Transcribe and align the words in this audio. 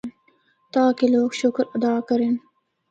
تاکہ 0.73 1.05
لوگ 1.13 1.29
شُکر 1.41 1.63
ادا 1.75 1.93
کرّن۔ 2.07 2.35